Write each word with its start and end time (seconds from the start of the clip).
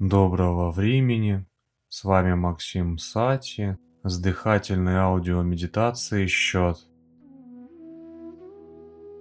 Доброго 0.00 0.70
времени! 0.70 1.44
С 1.90 2.04
вами 2.04 2.32
Максим 2.32 2.96
Сати 2.96 3.76
с 4.02 4.18
дыхательной 4.18 4.96
аудиомедитацией 4.96 6.26
«Счет». 6.26 6.78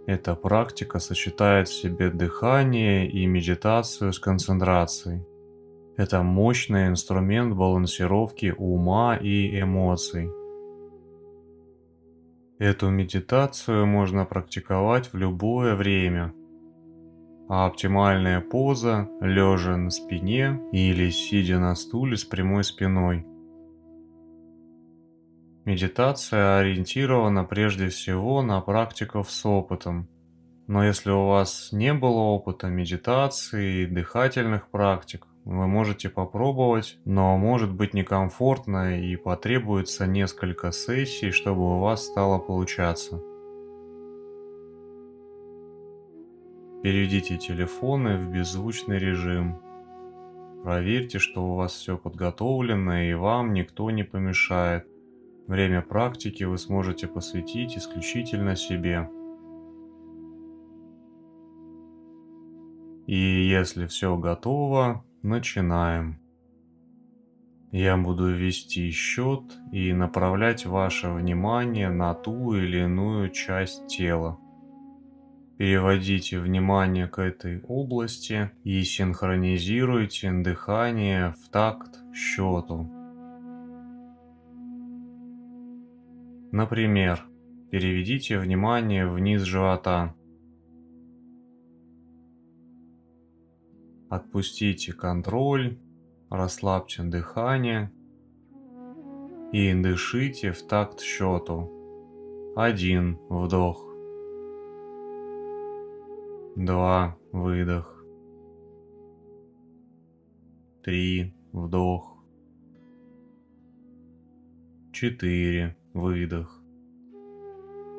Эта 0.07 0.36
практика 0.36 1.00
сочетает 1.00 1.68
в 1.68 1.73
себе 1.73 2.09
дыхание 2.09 3.12
и 3.12 3.26
медитацию 3.26 4.13
с 4.13 4.20
концентрацией. 4.20 5.26
Это 5.98 6.23
мощный 6.23 6.88
инструмент 6.88 7.54
балансировки 7.57 8.55
ума 8.57 9.18
и 9.18 9.59
эмоций. 9.59 10.32
Эту 12.57 12.89
медитацию 12.89 13.86
можно 13.86 14.23
практиковать 14.23 15.11
в 15.11 15.17
любое 15.17 15.75
время– 15.75 16.34
а 17.49 17.66
оптимальная 17.66 18.41
поза– 18.41 19.09
лежа 19.21 19.76
на 19.76 19.89
спине 19.89 20.62
или 20.71 21.09
сидя 21.09 21.59
на 21.59 21.75
стуле 21.75 22.16
с 22.16 22.23
прямой 22.23 22.63
спиной. 22.63 23.25
Медитация 25.66 26.59
ориентирована 26.59 27.44
прежде 27.44 27.89
всего 27.89 28.44
на 28.44 28.62
практиков 28.62 29.31
с 29.31 29.45
опытом. 29.45 30.08
Но 30.67 30.84
если 30.84 31.09
у 31.09 31.25
вас 31.25 31.70
не 31.72 31.94
было 31.94 32.20
опыта 32.20 32.67
медитации 32.67 33.81
и 33.84 33.88
дыхательных 33.88 34.70
практик, 34.70 35.25
вы 35.44 35.67
можете 35.67 36.09
попробовать, 36.09 37.00
но 37.05 37.36
может 37.38 37.73
быть 37.73 37.95
некомфортно 37.95 39.00
и 39.02 39.16
потребуется 39.16 40.05
несколько 40.05 40.72
сессий, 40.72 41.31
чтобы 41.31 41.77
у 41.77 41.80
вас 41.80 42.05
стало 42.05 42.38
получаться. 42.38 43.20
Переведите 46.81 47.38
телефоны 47.38 48.17
в 48.17 48.31
беззвучный 48.31 48.97
режим. 48.99 49.59
Проверьте, 50.63 51.19
что 51.19 51.45
у 51.45 51.55
вас 51.55 51.73
все 51.73 51.97
подготовлено 51.97 53.02
и 53.02 53.13
вам 53.13 53.53
никто 53.53 53.91
не 53.91 54.03
помешает. 54.03 54.88
Время 55.47 55.81
практики 55.81 56.45
вы 56.45 56.58
сможете 56.58 57.08
посвятить 57.08 57.77
исключительно 57.77 58.55
себе. 58.55 59.09
И 63.08 63.17
если 63.17 63.86
все 63.88 64.16
готово, 64.16 65.03
начинаем. 65.21 66.19
Я 67.71 67.97
буду 67.97 68.33
вести 68.33 68.89
счет 68.91 69.41
и 69.71 69.91
направлять 69.91 70.66
ваше 70.66 71.09
внимание 71.09 71.89
на 71.89 72.14
ту 72.14 72.53
или 72.53 72.83
иную 72.83 73.31
часть 73.31 73.88
тела. 73.88 74.39
Переводите 75.59 76.39
внимание 76.39 77.05
к 77.09 77.19
этой 77.19 77.59
области 77.63 78.49
и 78.63 78.81
синхронизируйте 78.81 80.31
дыхание 80.31 81.33
в 81.33 81.49
такт 81.49 81.99
счету. 82.13 82.89
Например, 86.53 87.25
переведите 87.71 88.39
внимание 88.39 89.05
вниз 89.05 89.41
живота. 89.41 90.15
Отпустите 94.09 94.93
контроль, 94.93 95.77
расслабьте 96.30 97.03
дыхание 97.03 97.91
и 99.52 99.73
дышите 99.73 100.53
в 100.53 100.65
такт 100.65 101.02
счету. 101.02 101.69
Один 102.55 103.19
вдох 103.30 103.89
два, 106.65 107.17
выдох, 107.31 108.03
три, 110.83 111.33
вдох, 111.53 112.17
четыре, 114.92 115.77
выдох. 115.93 116.61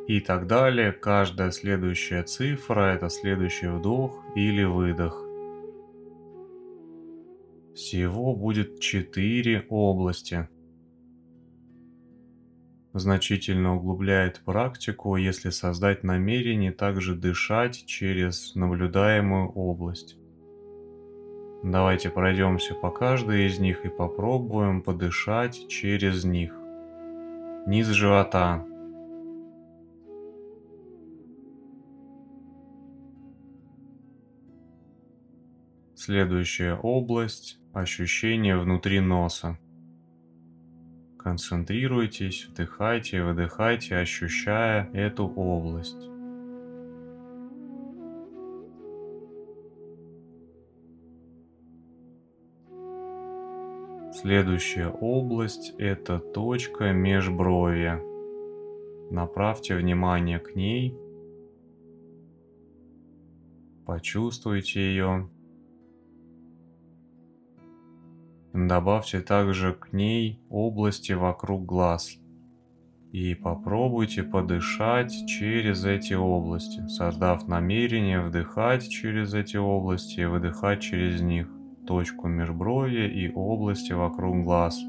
И 0.09 0.21
так 0.21 0.47
далее. 0.47 0.93
Каждая 0.93 1.53
следующая 1.53 2.23
цифра– 2.25 2.95
это 2.95 3.09
следующий 3.09 3.69
вдох 3.69 4.23
или 4.35 4.65
выдох. 4.65 5.15
Всего 7.75 8.35
будет 8.35 8.81
четыре 8.81 9.65
области– 9.71 10.49
значительно 12.93 13.77
углубляет 13.77 14.41
практику, 14.45 15.17
если 15.17 15.51
создать 15.51 16.03
намерение 16.03 16.73
также 16.73 17.15
дышать 17.15 17.85
через 17.87 18.55
наблюдаемую 18.55 19.51
область. 19.51 20.17
Давайте 21.63 22.09
пройдемся 22.09 22.75
по 22.75 22.91
каждой 22.91 23.47
из 23.47 23.59
них 23.59 23.85
и 23.85 23.89
попробуем 23.89 24.83
подышать 24.83 25.69
через 25.69 26.25
них. 26.25 26.53
Низ 27.67 27.87
живота. 27.89 28.67
Следующая 35.95 36.77
область– 36.77 37.61
ощущение 37.75 38.57
внутри 38.57 39.01
носа. 39.01 39.59
Концентрируйтесь, 41.23 42.47
вдыхайте, 42.47 43.23
выдыхайте, 43.23 43.95
ощущая 43.95 44.91
эту 44.95 45.27
область. 45.27 46.09
Следующая 54.19 54.89
область– 54.89 55.75
это 55.79 56.21
точка 56.21 56.93
межбровья. 56.93 58.01
Направьте 59.11 59.77
внимание 59.77 60.39
к 60.39 60.55
ней, 60.55 60.97
почувствуйте 63.85 64.81
ее 64.81 65.29
Добавьте 68.53 69.21
также 69.21 69.75
к 69.75 69.93
ней 69.93 70.43
области 70.49 71.13
вокруг 71.13 71.65
глаз. 71.65 72.19
И 73.13 73.35
попробуйте 73.35 74.25
подышать 74.25 75.13
через 75.27 75.85
эти 75.85 76.15
области, 76.15 76.87
создав 76.89 77.47
намерение 77.47 78.21
вдыхать 78.21 78.89
через 78.89 79.35
эти 79.35 79.57
области 79.57 80.21
и 80.21 80.25
выдыхать 80.25 80.81
через 80.81 81.21
них, 81.21 81.49
точку 81.87 82.27
межбровья 82.27 83.07
и 83.07 83.33
области 83.33 83.93
вокруг 83.93 84.45
глаз. 84.45 84.81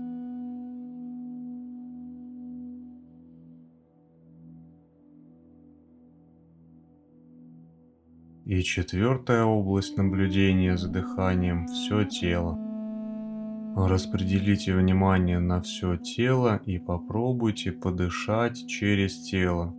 И 8.45 8.63
четвертая 8.63 9.45
область 9.45 9.97
наблюдения 9.97 10.77
за 10.77 10.89
дыханием– 10.89 11.67
все 11.67 12.05
тело. 12.05 12.70
Распределите 13.75 14.75
внимание 14.75 15.39
на 15.39 15.61
все 15.61 15.95
тело 15.95 16.61
и 16.65 16.77
попробуйте 16.77 17.71
подышать 17.71 18.67
через 18.67 19.21
тело. 19.21 19.73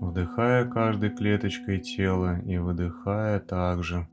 Вдыхая 0.00 0.64
каждой 0.64 1.10
клеточкой 1.10 1.78
тела 1.78 2.40
и 2.40 2.58
выдыхая 2.58 3.38
также. 3.38 4.08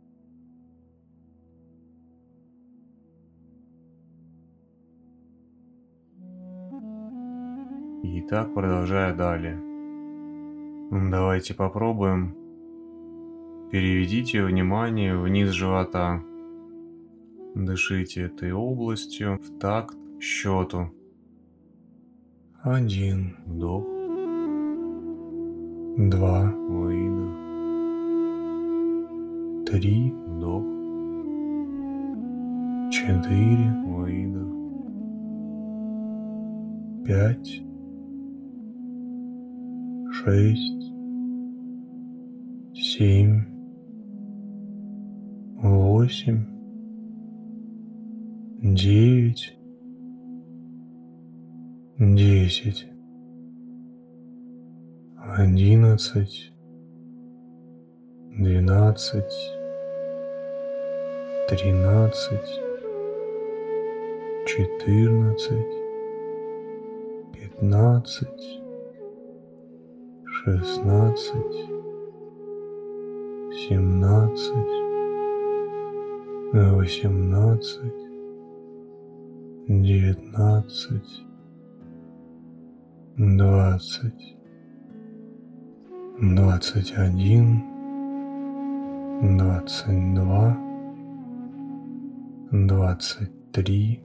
И 8.04 8.22
так 8.30 8.54
продолжая 8.54 9.16
далее. 9.16 9.60
Давайте 10.92 11.56
попробуем. 11.56 12.36
Переведите 13.72 14.44
внимание 14.44 15.18
вниз 15.18 15.50
живота. 15.50 16.24
Дышите 17.66 18.22
этой 18.22 18.54
областью 18.54 19.38
в 19.38 19.60
такт 19.60 19.98
счету. 20.22 20.94
Один 22.62 23.36
вдох. 23.46 23.84
Два 26.10 26.52
выдох. 26.52 27.36
Три 29.70 30.10
вдох. 30.10 30.64
Четыре 32.92 33.74
выдох. 33.88 34.54
Пять. 37.06 37.62
Шесть. 40.14 40.94
Семь. 42.74 43.44
Восемь 45.62 46.59
девять, 48.62 49.58
десять, 51.98 52.88
одиннадцать, 55.38 56.52
двенадцать, 58.38 59.54
тринадцать, 61.48 62.60
четырнадцать, 64.46 65.76
пятнадцать, 67.32 68.62
шестнадцать, 70.26 71.56
семнадцать, 73.56 74.76
восемнадцать, 76.52 78.09
девятнадцать, 79.70 81.24
двадцать, 83.18 84.36
двадцать 86.20 86.92
один, 86.98 87.62
двадцать 89.38 90.16
два, 90.16 90.58
двадцать 92.52 93.52
три, 93.52 94.02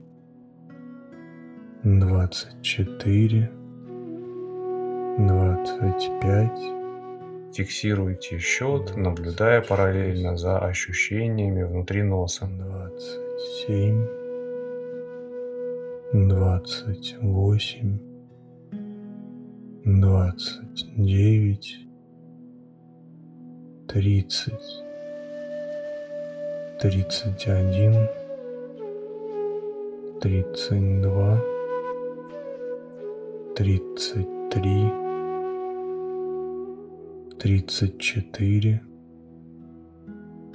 двадцать 1.83 2.61
четыре, 2.61 3.51
двадцать 5.17 6.11
пять. 6.21 6.61
Фиксируйте 7.55 8.37
счет, 8.37 8.95
наблюдая 8.95 9.63
параллельно 9.63 10.37
за 10.37 10.59
ощущениями 10.59 11.63
внутри 11.63 12.03
носа. 12.03 12.45
Двадцать 12.45 13.39
семь, 13.65 14.05
двадцать 16.23 17.17
восемь, 17.21 17.99
двадцать 19.83 20.85
девять, 20.95 21.77
тридцать, 23.85 24.83
тридцать 26.79 27.45
один, 27.47 28.07
тридцать 30.21 31.01
два, 31.01 31.37
тридцать 33.57 34.49
три, 34.51 34.89
тридцать 37.37 37.99
четыре, 37.99 38.81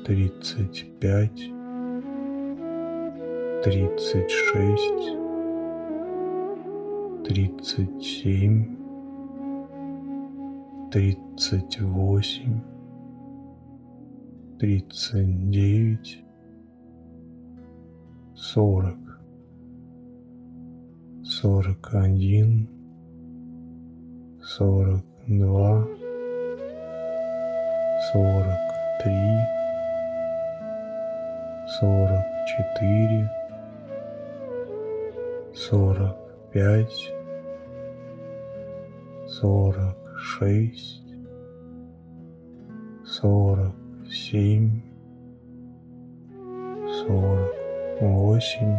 тридцать 0.06 0.86
пять, 0.98 1.50
тридцать 3.62 4.30
шесть, 4.30 5.19
тридцать 7.30 8.02
семь, 8.02 8.76
тридцать 10.90 11.80
восемь, 11.80 12.60
тридцать 14.58 15.48
девять, 15.48 16.24
сорок, 18.34 19.20
сорок 21.22 21.94
один, 21.94 22.68
сорок 24.42 25.04
два, 25.28 25.86
сорок 28.10 28.58
три, 29.04 29.38
сорок 31.78 32.26
четыре, 32.48 33.30
сорок 35.54 36.16
пять, 36.52 37.19
сорок 39.40 39.96
шесть, 40.18 41.02
сорок 43.06 43.74
семь, 44.12 44.82
сорок 47.06 47.54
восемь, 48.02 48.76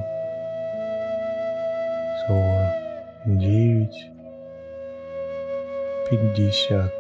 сорок 2.28 3.40
девять, 3.40 4.12
пятьдесят. 6.08 6.94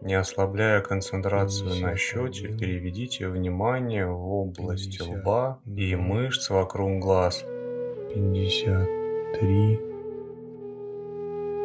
Не 0.00 0.14
ослабляя 0.14 0.80
концентрацию 0.80 1.82
на 1.82 1.94
счете, 1.94 2.48
переведите 2.48 3.28
внимание 3.28 4.06
в 4.06 4.32
область 4.32 4.98
лба 5.02 5.60
и 5.66 5.94
мышц 5.94 6.48
вокруг 6.48 7.00
глаз. 7.00 7.44
пятьдесят 8.14 8.88
три, 9.38 9.78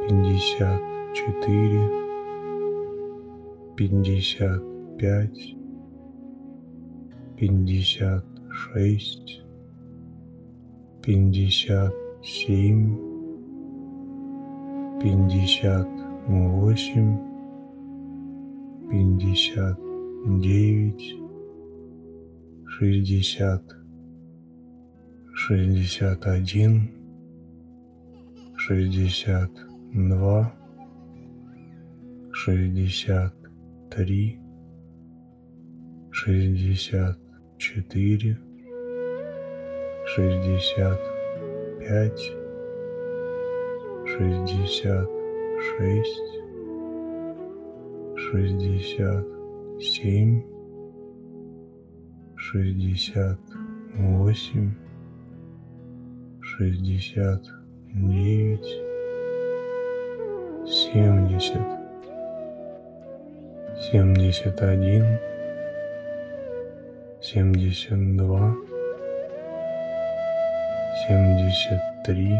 пятьдесят 0.05 0.92
четыре, 1.13 1.87
пятьдесят 3.77 4.63
пять, 4.97 5.55
пятьдесят 7.37 8.25
шесть, 8.49 9.43
пятьдесят 11.03 11.93
семь, 12.23 12.97
пятьдесят 14.99 15.87
восемь, 16.27 17.19
пятьдесят 18.89 19.79
девять, 20.41 21.15
шестьдесят, 22.65 23.63
шестьдесят 25.35 26.25
один, 26.25 26.89
шестьдесят 28.55 29.51
два, 29.93 30.55
шестьдесят 32.45 33.33
три, 33.89 34.37
шестьдесят 36.11 37.17
четыре, 37.57 38.37
шестьдесят 40.05 40.99
пять, 41.79 42.33
шестьдесят 44.05 45.09
шесть, 45.69 46.33
шестьдесят 48.17 49.25
семь, 49.79 50.43
шестьдесят 52.35 53.39
восемь, 53.95 54.73
шестьдесят 56.41 57.45
девять, 57.93 58.67
семьдесят, 60.67 61.82
семьдесят 63.93 64.59
один, 64.63 65.19
семьдесят 67.21 68.17
два, 68.17 68.55
семьдесят 71.05 72.03
три, 72.03 72.35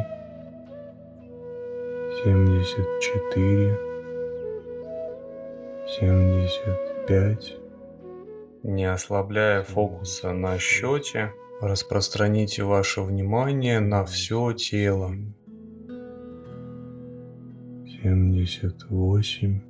семьдесят 2.24 2.88
четыре, 3.01 3.77
семьдесят 5.88 7.05
пять. 7.07 7.55
Не 8.63 8.86
ослабляя 8.86 9.62
фокуса 9.62 10.33
на 10.33 10.57
счете, 10.57 11.33
распространите 11.62 12.63
ваше 12.63 13.01
внимание 13.01 13.79
на 13.79 14.05
все 14.05 14.53
тело. 14.53 15.12
семьдесят 18.01 18.89
восемь, 18.89 19.62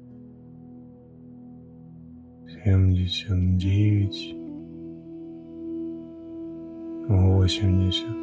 семьдесят 2.64 3.58
девять, 3.58 4.34
восемьдесят, 7.10 8.16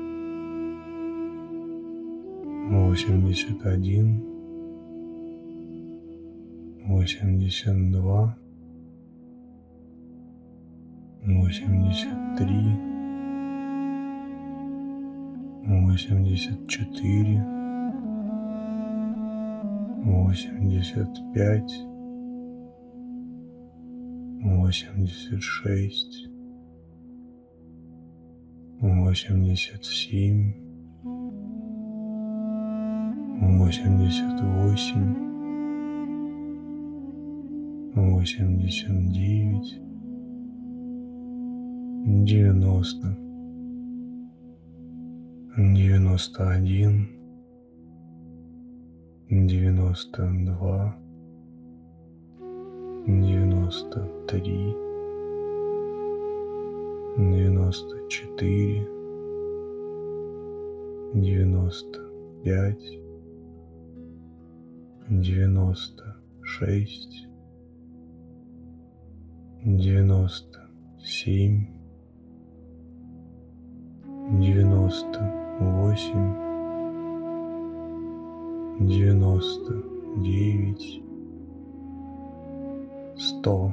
восемьдесят 2.71 3.67
один, 3.67 4.25
восемьдесят 6.87 7.91
два, 7.91 8.35
восемьдесят 11.27 12.37
три, 12.39 12.65
восемьдесят 15.67 16.67
четыре, 16.67 17.45
восемьдесят 20.03 21.11
пять, 21.35 21.90
восемьдесят 24.43 25.43
шесть, 25.43 26.29
восемьдесят 28.81 29.85
семь, 29.85 30.55
восемьдесят 33.59 34.41
восемь, 34.41 35.15
восемьдесят 37.95 39.13
девять, 39.13 39.79
девяносто, 42.25 43.09
девяносто 45.57 46.51
один, 46.51 47.09
девяносто 49.29 50.31
два, 50.47 50.97
девяносто 53.07 53.50
три, 54.27 54.75
девяносто 57.17 58.09
четыре, 58.09 58.83
девяносто 61.15 62.01
пять, 62.43 62.99
девяносто 65.09 66.17
шесть, 66.43 67.29
девяносто 69.65 70.67
семь, 71.05 71.67
девяносто 74.41 75.21
восемь, 75.61 76.35
девяносто 78.81 79.81
девять, 80.17 81.03
сто. 83.21 83.73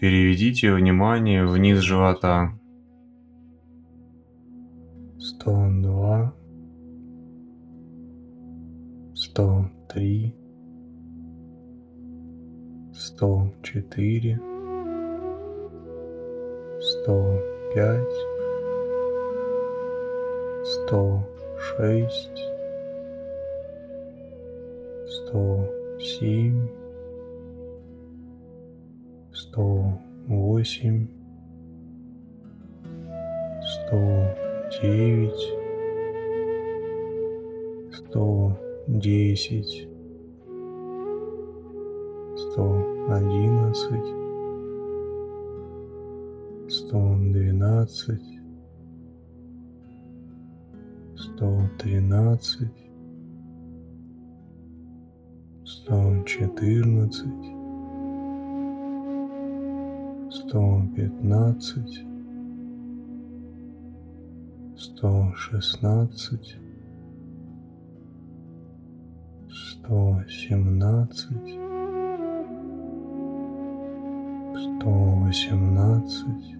Переведите 0.00 0.72
внимание 0.72 1.46
вниз 1.46 1.78
живота. 1.78 2.52
сто 5.18 5.68
два, 5.80 6.34
сто 9.14 9.70
три, 9.88 10.34
сто 12.92 13.52
четыре, 13.62 14.40
сто 29.50 29.98
восемь, 30.28 31.08
сто 33.60 34.36
девять, 34.80 35.44
сто 37.92 38.56
десять, 38.86 39.88
сто 42.36 42.64
одиннадцать, 43.08 44.10
сто 46.68 47.16
двенадцать, 47.18 48.22
сто 51.16 51.60
тринадцать, 51.76 52.68
сто 55.64 56.22
четырнадцать, 56.24 57.59
сто 60.50 60.82
пятнадцать, 60.96 62.04
сто 64.76 65.32
шестнадцать, 65.36 66.56
сто 69.48 70.20
семнадцать, 70.28 71.54
сто 74.60 74.90
восемнадцать, 75.20 76.56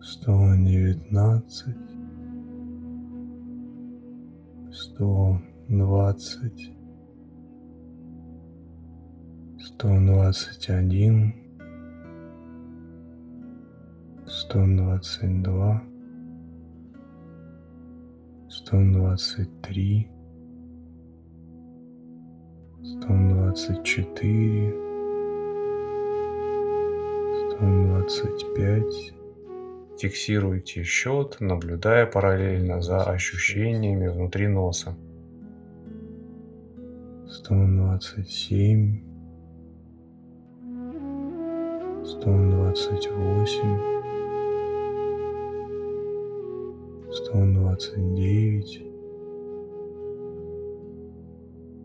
сто 0.00 0.54
девятнадцать, 0.54 1.90
сто 4.70 5.40
двадцать, 5.68 6.77
121, 9.78 11.34
122, 14.26 15.82
123, 18.48 20.10
124, 22.82 24.74
125. 27.52 29.14
Фиксируйте 30.00 30.82
счет, 30.82 31.36
наблюдая 31.38 32.06
параллельно 32.06 32.82
за 32.82 33.04
ощущениями 33.04 34.08
внутри 34.08 34.48
носа. 34.48 34.96
127, 37.28 39.17
сто 42.28 42.36
двадцать 42.36 43.10
восемь, 43.10 43.80
сто 47.10 47.32
двадцать 47.54 48.14
девять, 48.14 48.82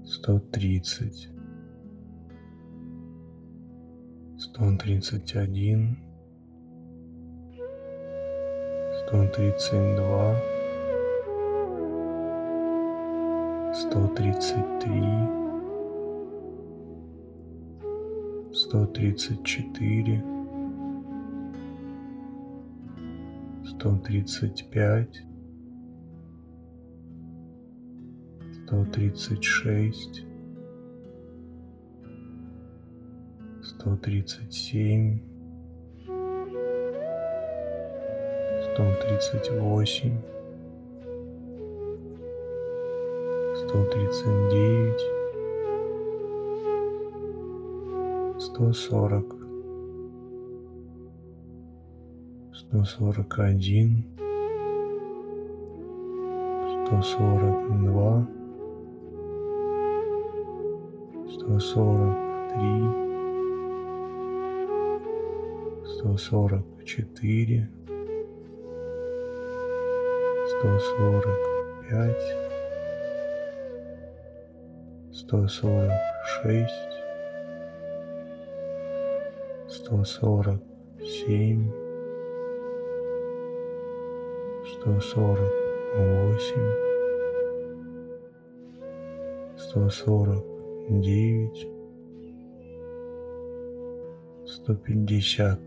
сто 0.05 0.39
тридцать, 0.51 1.29
сто 4.37 4.77
тридцать 4.77 5.33
один, 5.35 5.97
сто 8.99 9.25
тридцать 9.29 9.95
два, 9.95 10.35
сто 13.73 14.07
тридцать 14.09 14.79
три. 14.81 15.43
134 18.53 20.32
сто 23.83 23.97
тридцать 23.97 24.69
пять, 24.69 25.21
сто 28.53 28.85
тридцать 28.85 29.43
шесть, 29.43 30.23
сто 33.61 33.97
тридцать 33.97 34.53
семь, 34.53 35.19
сто 38.71 38.95
тридцать 39.01 39.51
восемь, 39.51 40.17
сто 43.57 43.85
тридцать 43.91 44.49
девять, 44.49 45.03
сто 48.41 48.71
сорок, 48.71 49.32
сто 52.73 52.83
сорок 52.85 53.37
один, 53.37 54.03
сто 56.87 57.01
сорок 57.03 57.83
два, 57.83 58.27
сто 61.29 61.59
сорок 61.59 62.17
три, 62.49 62.83
сто 65.85 66.17
сорок 66.17 66.65
четыре, 66.83 67.69
сто 70.47 70.79
сорок 70.79 71.39
пять, 71.87 72.35
сто 75.11 75.47
сорок 75.47 75.91
шесть, 76.25 76.93
сто 79.69 80.03
сорок 80.03 80.63
семь, 80.99 81.82
сто 84.73 84.99
сорок 84.99 85.53
восемь, 85.95 86.71
сто 89.55 89.89
сорок 89.89 90.43
девять, 90.89 91.67
сто 94.47 94.75
пятьдесят. 94.75 95.59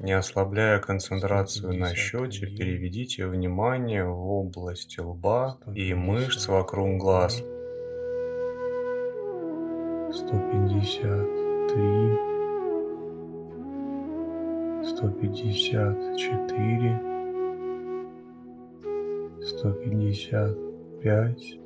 Не 0.00 0.14
ослабляя 0.14 0.80
концентрацию 0.80 1.78
на 1.78 1.94
счете, 1.94 2.46
переведите 2.46 3.26
внимание 3.28 4.04
в 4.04 4.28
область 4.28 4.98
лба 4.98 5.58
и 5.76 5.94
мышц 5.94 6.48
вокруг 6.48 6.98
глаз. 6.98 7.36
сто 10.12 10.38
пятьдесят 10.50 11.28
три, 11.68 12.32
сто 19.62 19.70
пятьдесят 19.74 20.58
пять, 21.00 21.56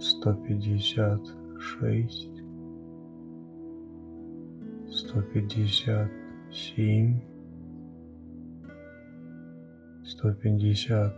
сто 0.00 0.34
пятьдесят 0.34 1.20
шесть, 1.60 2.42
сто 4.90 5.22
пятьдесят 5.22 6.10
семь, 6.52 7.20
сто 10.04 10.34
пятьдесят 10.34 11.14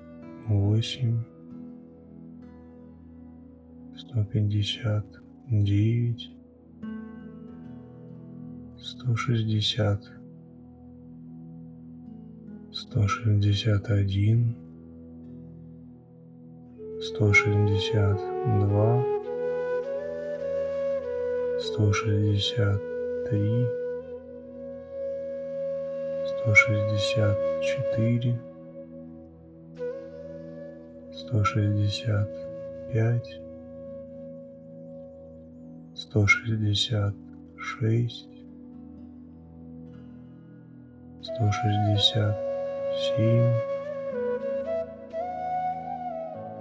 восемь, 0.49 1.23
сто 3.97 4.23
пятьдесят 4.23 5.07
девять, 5.49 6.31
сто 8.76 9.16
шестьдесят, 9.16 10.05
сто 12.97 13.07
шестьдесят 13.09 13.91
один, 13.91 14.57
сто 17.03 17.31
шестьдесят 17.31 18.17
два, 18.59 19.05
сто 21.61 21.93
шестьдесят 21.93 22.81
три, 23.29 23.67
сто 26.25 26.55
шестьдесят 26.55 27.38
четыре, 27.61 28.41
сто 31.12 31.45
шестьдесят 31.45 32.31
пять, 32.91 33.41
сто 35.95 36.26
шестьдесят 36.26 37.15
шесть, 37.59 38.31
сто 41.21 41.53
шестьдесят 41.53 42.56
семь, 42.97 43.53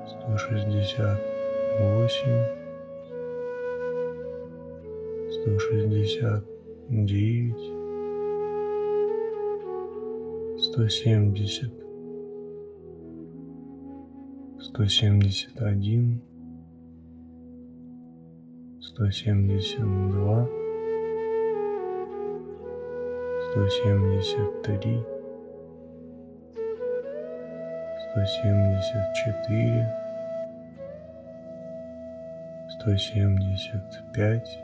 сто 0.06 0.38
шестьдесят 0.38 1.22
восемь, 1.80 2.46
сто 5.32 5.60
шестьдесят 5.60 6.44
девять, 6.90 7.56
сто 10.62 10.88
семьдесят, 10.90 11.74
сто 14.60 14.86
семьдесят 14.86 15.62
один, 15.62 16.22
сто 18.82 19.10
семьдесят 19.10 19.80
два, 20.12 20.46
сто 23.52 23.70
семьдесят 23.70 24.62
три, 24.64 25.15
семьдесят 28.24 29.14
четыре, 29.14 29.94
сто 32.70 32.96
семьдесят 32.96 34.14
пять. 34.14 34.60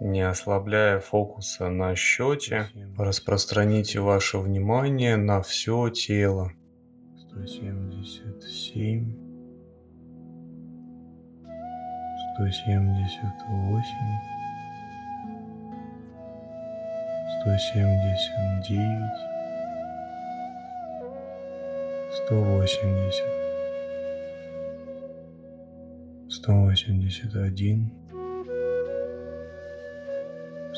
Не 0.00 0.22
ослабляя 0.22 0.98
фокуса 0.98 1.68
на 1.68 1.94
счете, 1.94 2.68
распространите 2.98 4.00
ваше 4.00 4.38
внимание 4.38 5.16
на 5.16 5.42
все 5.42 5.90
тело. 5.90 6.52
сто 7.18 7.46
семьдесят 7.46 8.42
семь, 8.42 9.14
180, 22.30 23.10
181, 26.28 27.90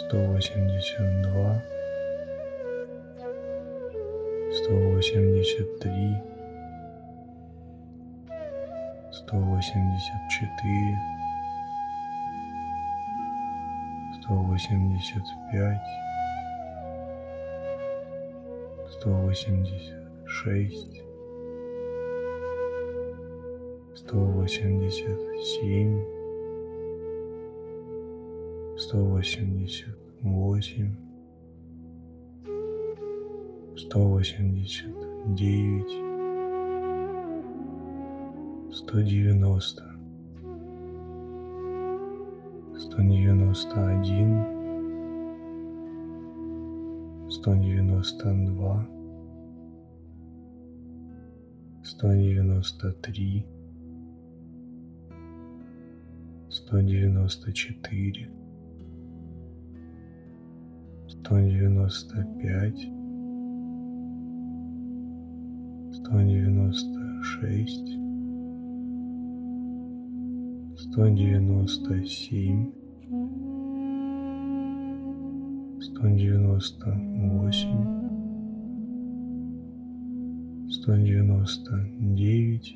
182, 0.01 1.61
183, 4.63 6.17
184, 14.23 14.23
185, 14.23 15.83
186, 19.05 21.12
восемьдесят 24.21 25.19
семь, 25.43 26.01
сто 28.77 29.05
восемьдесят 29.05 29.97
восемь, 30.21 30.95
сто 33.77 34.09
восемьдесят 34.09 34.95
девять, 35.35 35.93
сто 38.75 39.01
девяносто, 39.01 39.85
сто 42.79 43.03
девяносто 43.03 43.89
один, 43.89 44.45
сто 47.31 47.55
девяносто 47.55 48.35
два, 48.47 48.87
сто 51.83 52.13
девяносто 52.13 52.93
три, 52.93 53.47
сто 56.73 56.81
девяносто 56.81 57.53
четыре, 57.53 58.31
сто 61.07 61.39
девяносто 61.39 62.27
пять, 62.41 62.81
сто 65.93 66.23
девяносто 66.23 67.23
шесть, 67.23 67.93
сто 70.79 71.09
девяносто 71.09 72.03
семь, 72.07 72.73
сто 75.79 76.09
девяносто 76.09 76.91
восемь, 76.91 77.85
сто 80.71 80.97
девяносто 80.97 81.87
девять, 82.01 82.75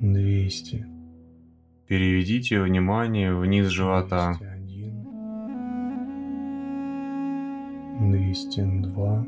двести. 0.00 0.86
Переведите 1.92 2.58
внимание 2.58 3.34
вниз 3.34 3.66
живота. 3.66 4.38
201, 8.00 9.26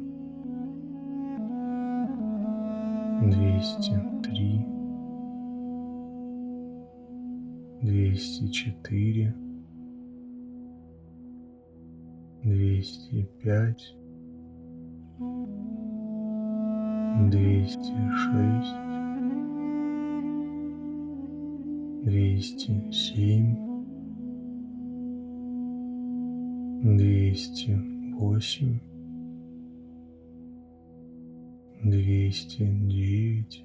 202, 3.20 3.98
203, 4.30 4.66
204, 7.82 9.34
205, 12.44 13.94
206, 17.30 18.83
207, 22.04 23.64
208, 26.84 27.66
209, 28.18 28.80
210, 31.82 32.44
211, 32.84 33.64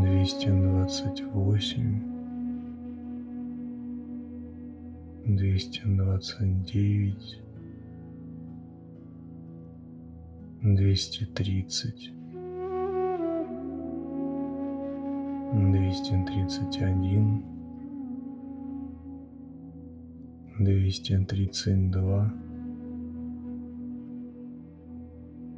двести 0.01 0.47
тридцать 0.47 1.23
два, 1.33 2.03
двести 5.25 5.81
тридцать 5.85 6.65
три, 6.65 7.15
двести 10.63 11.25
тридцать. 11.25 12.09
четыре, 12.09 12.18
231, 15.59 17.43
232, 20.59 22.31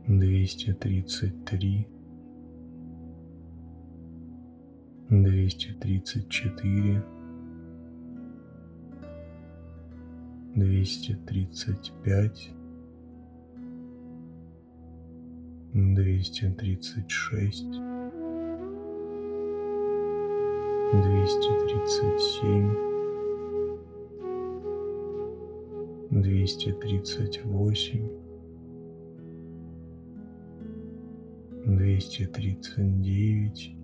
233, 0.08 1.86
234, 5.10 7.02
235, 10.56 12.54
236, 15.74 17.91
двести 26.22 26.72
тридцать 26.72 27.44
восемь, 27.44 28.08
двести 31.66 32.26
тридцать 32.28 33.02
девять, 33.02 33.76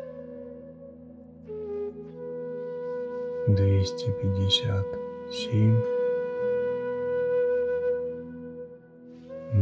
двести 3.48 4.06
пятьдесят 4.22 4.86
семь, 5.32 5.82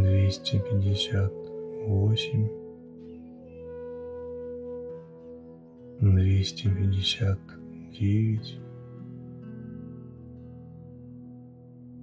двести 0.02 0.58
пятьдесят 0.58 1.32
восемь, 1.86 2.48
двести 6.02 6.68
пятьдесят 6.68 7.38
девять, 7.98 8.58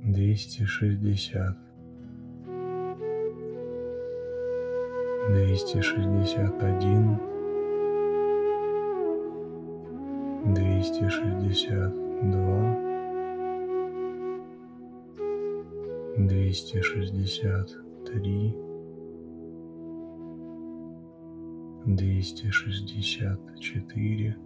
двести 0.04 0.64
шестьдесят, 0.64 1.56
двести 5.36 5.82
шестьдесят 5.82 6.64
один, 6.64 7.18
двести 10.54 11.10
шестьдесят 11.10 11.94
два, 12.32 12.78
двести 16.18 16.80
шестьдесят 16.80 17.70
три, 18.06 18.56
двести 21.86 22.50
шестьдесят 22.50 23.60
четыре, 23.60 24.38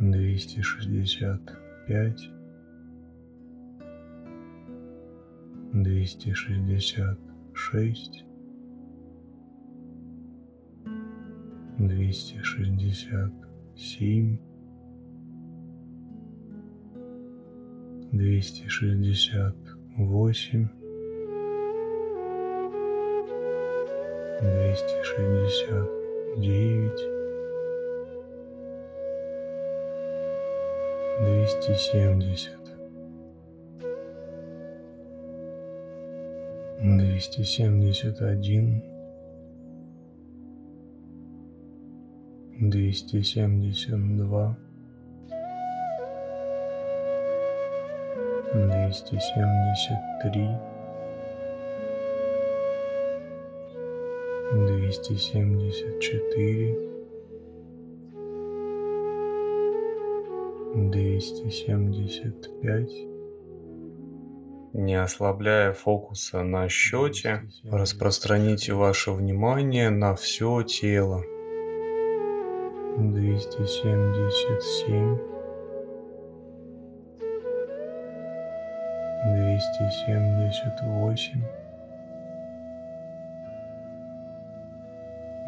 двести 0.00 0.60
шестьдесят 0.62 1.42
пять, 1.86 2.28
двести 5.72 6.32
шестьдесят 6.32 7.27
шесть, 7.58 8.24
двести 11.76 12.40
шестьдесят 12.40 13.32
семь, 13.76 14.38
двести 18.12 18.68
шестьдесят 18.68 19.56
восемь, 19.96 20.68
двести 24.40 25.02
шестьдесят 25.02 25.90
девять, 26.40 27.02
двести 31.20 31.72
271 36.80 38.82
272 42.60 44.56
273 48.54 50.56
274 54.54 56.76
275 60.90 63.17
не 64.78 64.94
ослабляя 64.94 65.72
фокуса 65.72 66.44
на 66.44 66.68
счете, 66.68 67.42
распространите 67.64 68.74
ваше 68.74 69.10
внимание 69.10 69.90
на 69.90 70.14
все 70.14 70.62
тело. 70.62 71.24
277 72.96 75.18
278 79.24 81.42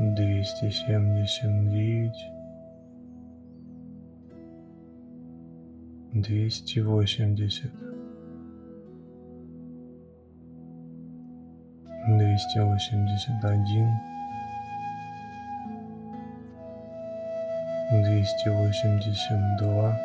279 0.00 2.12
280 6.12 7.89
двести 12.20 12.58
восемьдесят, 12.58 13.42
один, 13.42 13.88
двести 17.90 18.48
восемьдесят 18.50 19.56
два, 19.58 19.98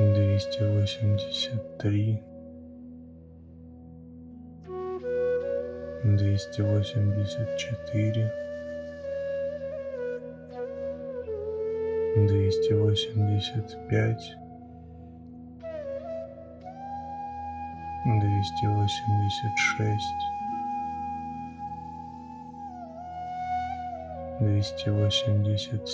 двести 0.00 0.64
восемьдесят 0.64 1.78
три, 1.78 2.20
двести 6.02 6.60
восемьдесят 6.60 7.56
четыре, 7.56 8.32
двести 12.16 12.72
восемьдесят 18.66 19.56
пять, 19.78 20.00
двести 24.40 24.90
восемьдесят 24.90 25.88